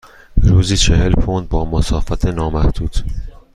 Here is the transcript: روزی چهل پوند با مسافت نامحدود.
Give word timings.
روزی 0.43 0.77
چهل 0.77 1.11
پوند 1.13 1.49
با 1.49 1.65
مسافت 1.65 2.25
نامحدود. 2.25 2.95